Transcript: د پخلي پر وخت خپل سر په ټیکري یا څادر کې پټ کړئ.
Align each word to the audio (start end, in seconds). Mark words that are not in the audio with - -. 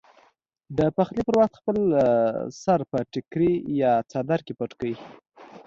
د 0.77 0.79
پخلي 0.97 1.21
پر 1.27 1.35
وخت 1.41 1.53
خپل 1.61 1.77
سر 2.63 2.79
په 2.91 2.97
ټیکري 3.11 3.53
یا 3.81 3.91
څادر 4.11 4.39
کې 4.45 4.53
پټ 4.59 4.71
کړئ. 4.79 4.93